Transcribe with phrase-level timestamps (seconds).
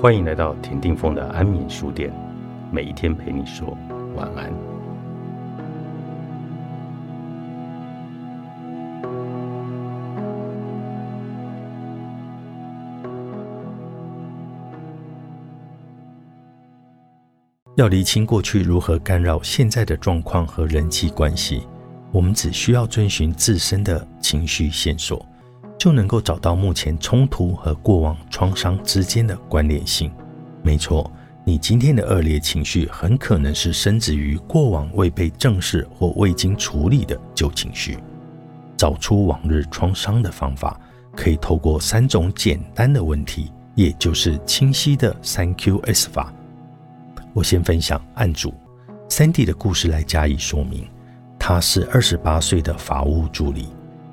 [0.00, 2.10] 欢迎来到田定峰的安眠书店，
[2.72, 3.76] 每一天陪你说
[4.16, 4.50] 晚安。
[17.76, 21.68] 要厘清过去如何干扰现在的状况和人际关系，
[22.10, 25.29] 我们只需要遵循自身的情绪线索。
[25.80, 30.12] 就能够找到目前冲突和过往创伤之间的关联性。
[30.62, 31.10] 没错，
[31.42, 37.96] 你今天的恶劣情绪很可能是升自于过往未被正视或未经处理的旧情绪。
[38.76, 40.78] 找出往日创伤的方法，
[41.16, 46.30] 可以透过三种简单的问题，也就是清晰的三 Q-S 法。
[47.32, 48.52] 我先分享案主
[49.08, 50.86] Sandy 的故事来加以说明。
[51.38, 53.68] 他是二十八岁的法务助理，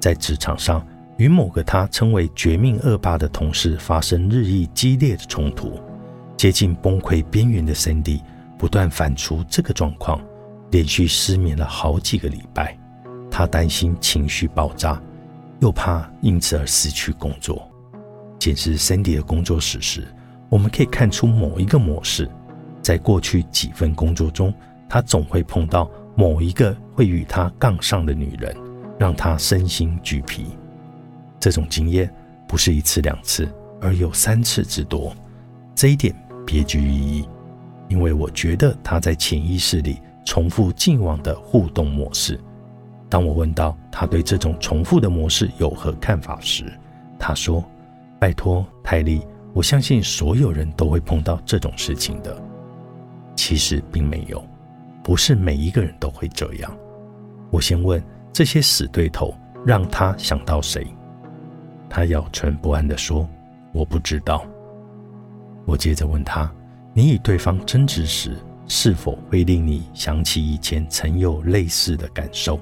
[0.00, 0.82] 在职场上。
[1.20, 5.78] 与某个他称为“绝命恶霸”的同事发生日益激烈的冲突，
[6.34, 8.22] 接近崩溃边缘的 Cindy
[8.56, 10.18] 不断反刍这个状况，
[10.70, 12.74] 连续失眠了好几个礼拜。
[13.30, 14.98] 他担心情绪爆炸，
[15.60, 17.70] 又怕因此而失去工作。
[18.38, 20.08] 检视 Cindy 的工作史时，
[20.48, 22.26] 我们可以看出某一个模式：
[22.80, 24.54] 在过去几份工作中，
[24.88, 28.56] 他总会碰到某一个会与他杠上的女人，
[28.98, 30.46] 让他身心俱疲。
[31.40, 32.12] 这种经验
[32.46, 33.48] 不是一次两次，
[33.80, 35.12] 而有三次之多。
[35.74, 36.14] 这一点
[36.46, 37.28] 别具意义，
[37.88, 42.38] 因为我觉得他在潜意识里重复近往的互动模式。
[43.08, 46.70] 当我问到他对这种重复的模式有何看法时，
[47.18, 47.64] 他说
[48.20, 52.36] ：“拜托，泰利，我相信所有人都会碰到这种事情的。
[53.34, 54.44] 其实并没有，
[55.02, 56.70] 不是每一个人都会这样。”
[57.50, 58.00] 我先问
[58.32, 59.34] 这些死对头，
[59.66, 60.86] 让他想到谁？
[61.90, 63.28] 他咬唇不安地说
[63.74, 64.46] ：“我不知道。”
[65.66, 66.50] 我接着问他
[66.94, 68.36] ：“你与对方争执时，
[68.68, 72.60] 是否会令你想起以前曾有类似的感受？”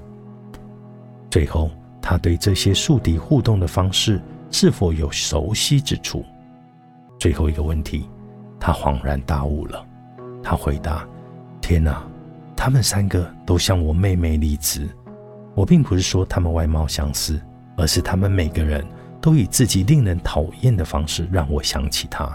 [1.30, 1.70] 最后，
[2.00, 4.19] 他对这些宿敌互动的方式
[4.50, 6.25] 是否有熟悉之处？
[7.20, 8.08] 最后一个问题，
[8.58, 9.84] 他恍然大悟了。
[10.42, 11.06] 他回答
[11.60, 12.02] ：“天哪，
[12.56, 14.88] 他们三个都像我妹妹丽兹。
[15.54, 17.38] 我并不是说他们外貌相似，
[17.76, 18.82] 而是他们每个人。”
[19.28, 22.26] 都以自己令人讨厌的方式让我想起他。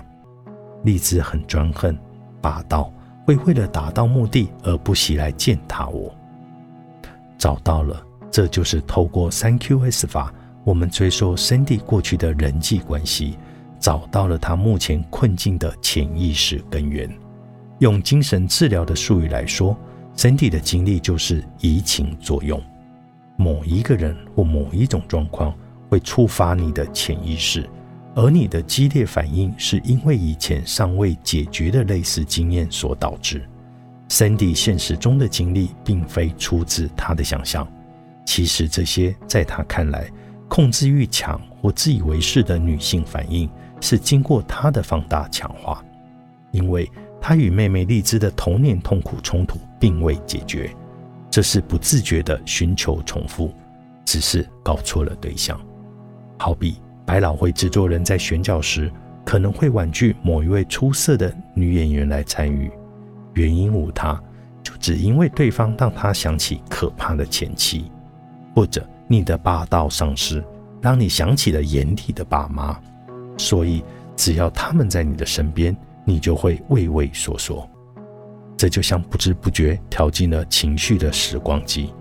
[0.84, 1.98] 丽兹很专横、
[2.40, 2.94] 霸道，
[3.26, 6.16] 会为了达到目的而不惜来践踏我。
[7.36, 8.00] 找到了，
[8.30, 10.32] 这就是透过三 Q-S 法，
[10.64, 13.40] 我们追溯 Cindy 过去的人际关系，
[13.80, 17.10] 找到了他目前困境的潜意识根源。
[17.80, 19.76] 用精神治疗的术语来说
[20.16, 22.62] ，Cindy 的经历就是移情作用。
[23.36, 25.52] 某一个人或某一种状况。
[25.94, 27.70] 会触发你的潜意识，
[28.16, 33.48] 而你的激烈反应是因为以前尚未解决的类似经验所导致。
[34.10, 37.68] Sandy 现实中的经历并非出自他的想象，
[38.26, 40.10] 其实这些在他看来
[40.48, 43.48] 控制欲强或自以为是的女性反应，
[43.80, 45.86] 是经过他的放大强化，
[46.50, 50.76] 因为他与妹妹荔枝的童年痛苦冲突并未解决，
[51.30, 53.54] 这是不自觉的寻求重复，
[54.04, 55.56] 只是搞错了对象。
[56.38, 58.92] 好比百老汇制作人在选角时，
[59.26, 62.72] 可能会婉拒某一位出色的女演员来参与，
[63.34, 64.22] 原因无他，
[64.62, 67.92] 就只因为对方让他想起可怕的前妻，
[68.56, 70.44] 或者你的霸道上司
[70.82, 72.78] 让你想起了眼里的爸妈，
[73.38, 73.84] 所以
[74.16, 77.70] 只要他们在你的身边，你就会畏畏缩缩。
[78.58, 81.94] 这就像不知不觉跳进了情绪的时光机。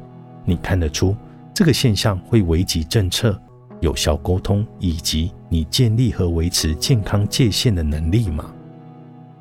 [0.45, 1.17] 你看得出
[1.55, 3.41] 这个现象会危及政策？
[3.83, 8.51] 有效沟通以及你建立和维持健康界限的能力吗？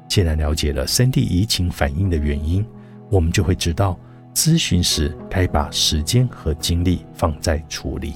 [0.09, 2.65] 既然了解了三 D 移情反应的原因，
[3.09, 3.97] 我们就会知道
[4.33, 8.15] 咨询时该把时间和精力放在处理，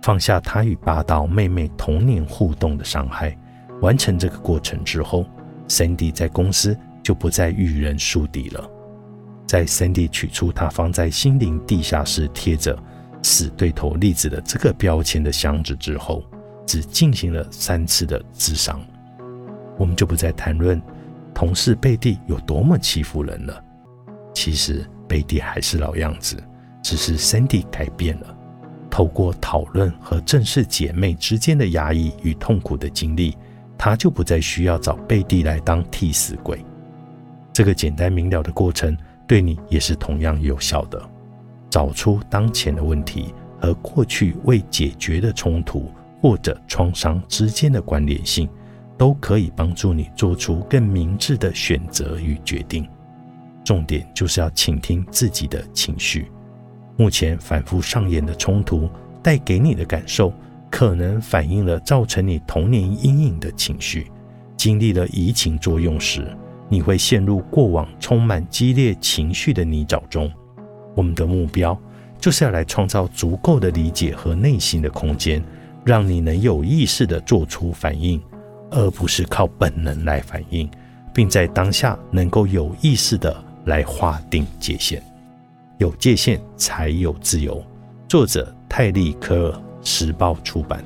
[0.00, 3.36] 放下他与霸道妹妹童年互动的伤害。
[3.82, 5.26] 完成这个过程之后
[5.68, 8.70] ，Sandy 在公司就不再遇人树敌了。
[9.46, 12.76] 在 Sandy 取出他放在心灵地下室贴着。
[13.24, 16.22] 死对头例子的这个标签的箱子之后，
[16.66, 18.78] 只进行了三次的自伤，
[19.78, 20.80] 我们就不再谈论
[21.32, 23.64] 同事贝蒂有多么欺负人了。
[24.34, 26.36] 其实贝蒂还是老样子，
[26.82, 28.36] 只是 Cindy 改变了。
[28.90, 33.34] 透过讨论和正视姐妹之间的压抑与痛苦的经历，
[33.78, 36.62] 她就不再需要找贝蒂来当替死鬼。
[37.54, 38.94] 这个简单明了的过程，
[39.26, 41.02] 对你也是同样有效的。
[41.74, 45.90] 找出当前的问题和过去未解决的冲突
[46.22, 48.48] 或者创伤之间的关联性，
[48.96, 52.88] 都可以帮助你做出更明智的选择与决定。
[53.64, 56.30] 重点就是要倾听自己的情绪。
[56.96, 58.88] 目前反复上演的冲突
[59.20, 60.32] 带给你的感受，
[60.70, 64.12] 可能反映了造成你童年阴影的情绪。
[64.56, 66.24] 经历了移情作用时，
[66.68, 70.30] 你会陷入过往充满激烈情绪的泥沼中。
[70.94, 71.78] 我们的目标
[72.18, 75.42] 就是要来创造足够的理解和内心的空间，
[75.84, 78.20] 让你能有意识的做出反应，
[78.70, 80.70] 而不是靠本能来反应，
[81.12, 85.02] 并在当下能够有意识的来划定界限。
[85.78, 87.60] 有界限才有自由。
[88.08, 90.84] 作者泰利·科尔，时报出版。